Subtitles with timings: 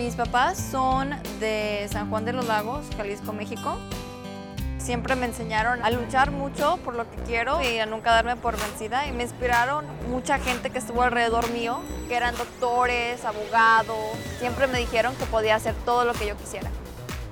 [0.00, 3.76] Mis papás son de San Juan de los Lagos, Jalisco, México.
[4.78, 8.58] Siempre me enseñaron a luchar mucho por lo que quiero y a nunca darme por
[8.58, 9.06] vencida.
[9.06, 14.16] Y me inspiraron mucha gente que estuvo alrededor mío, que eran doctores, abogados.
[14.38, 16.70] Siempre me dijeron que podía hacer todo lo que yo quisiera.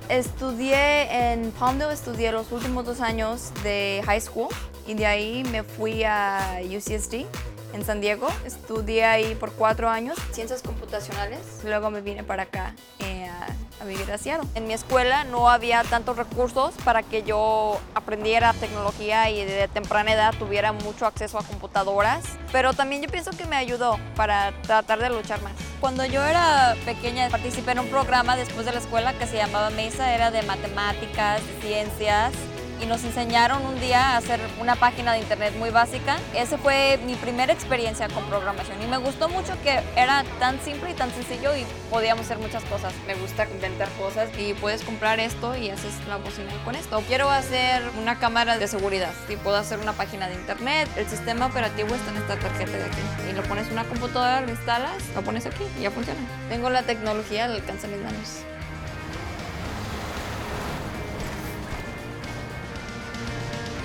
[0.07, 4.49] Estudié en Palmdale, estudié los últimos dos años de high school
[4.85, 7.25] y de ahí me fui a UCSD
[7.73, 8.27] en San Diego.
[8.45, 11.39] Estudié ahí por cuatro años, ciencias computacionales.
[11.63, 14.47] Luego me vine para acá eh, a, a, vivir a Seattle.
[14.55, 20.13] En mi escuela no había tantos recursos para que yo aprendiera tecnología y de temprana
[20.13, 22.23] edad tuviera mucho acceso a computadoras.
[22.51, 25.53] Pero también yo pienso que me ayudó para tratar de luchar más.
[25.79, 29.69] Cuando yo era pequeña participé en un programa después de la escuela que se llamaba
[29.69, 32.33] Mesa, era de matemáticas, de ciencias
[32.81, 36.17] y nos enseñaron un día a hacer una página de internet muy básica.
[36.33, 40.91] Esa fue mi primera experiencia con programación y me gustó mucho que era tan simple
[40.91, 42.93] y tan sencillo y podíamos hacer muchas cosas.
[43.07, 47.01] Me gusta inventar cosas y puedes comprar esto y haces la bocina con esto.
[47.07, 50.89] Quiero hacer una cámara de seguridad y puedo hacer una página de internet.
[50.95, 54.41] El sistema operativo está en esta tarjeta de aquí y lo pones en una computadora,
[54.41, 56.19] lo instalas, lo pones aquí y ya funciona.
[56.49, 58.58] Tengo la tecnología al alcance de mis manos.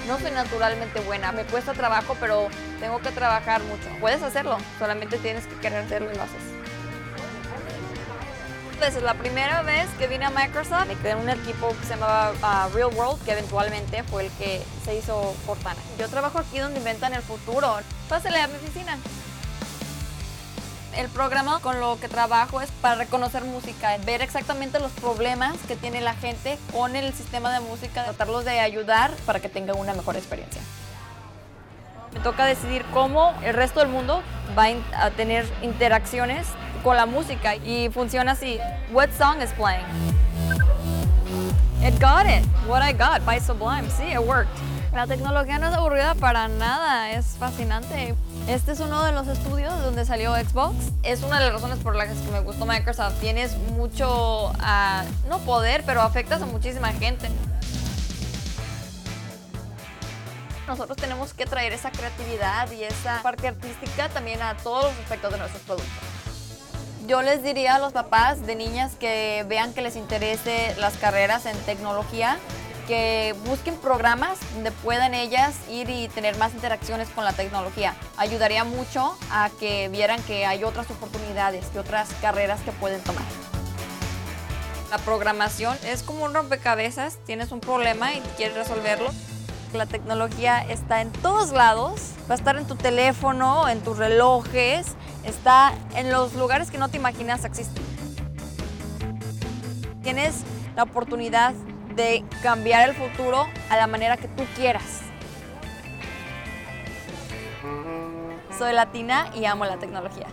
[0.07, 3.89] No soy naturalmente buena, me cuesta trabajo, pero tengo que trabajar mucho.
[4.01, 6.43] Puedes hacerlo, solamente tienes que querer hacerlo y lo haces.
[8.75, 11.95] Entonces, la primera vez que vine a Microsoft, me quedé en un equipo que se
[11.95, 15.81] llamaba uh, Real World, que eventualmente fue el que se hizo Cortana.
[15.99, 17.79] Yo trabajo aquí donde inventan el futuro.
[18.09, 18.99] Pásale a mi oficina.
[20.97, 25.75] El programa con lo que trabajo es para reconocer música, ver exactamente los problemas que
[25.75, 29.92] tiene la gente con el sistema de música, tratarlos de ayudar para que tengan una
[29.92, 30.62] mejor experiencia.
[32.12, 34.23] Me toca decidir cómo el resto del mundo
[34.56, 36.47] va a tener interacciones
[36.84, 38.61] con la música y funciona así.
[38.92, 39.84] What song is playing?
[41.83, 42.45] It got it.
[42.69, 43.89] What I got by Sublime.
[43.90, 44.73] Sí, it worked.
[44.95, 48.15] La tecnología no es aburrida para nada, es fascinante.
[48.47, 50.77] Este es uno de los estudios donde salió Xbox.
[51.03, 53.15] Es una de las razones por las que me gustó Microsoft.
[53.21, 57.29] Tienes mucho, uh, no poder, pero afectas a muchísima gente.
[60.69, 65.33] Nosotros tenemos que traer esa creatividad y esa parte artística también a todos los aspectos
[65.33, 65.93] de nuestros productos.
[67.09, 71.47] Yo les diría a los papás de niñas que vean que les interese las carreras
[71.47, 72.39] en tecnología,
[72.86, 77.95] que busquen programas donde puedan ellas ir y tener más interacciones con la tecnología.
[78.17, 83.24] Ayudaría mucho a que vieran que hay otras oportunidades y otras carreras que pueden tomar.
[84.90, 89.11] La programación es como un rompecabezas, tienes un problema y quieres resolverlo.
[89.72, 94.86] La tecnología está en todos lados, va a estar en tu teléfono, en tus relojes,
[95.24, 97.83] está en los lugares que no te imaginas existen.
[100.05, 100.34] Tienes
[100.77, 101.55] la oportunidad
[101.95, 105.03] de cambiar el futuro a la manera que tú quieras.
[108.59, 110.27] Soy latina y amo la tecnología.